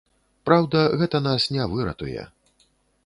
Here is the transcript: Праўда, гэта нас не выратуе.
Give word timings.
Праўда, 0.49 0.79
гэта 1.01 1.21
нас 1.27 1.45
не 1.57 1.69
выратуе. 1.75 2.21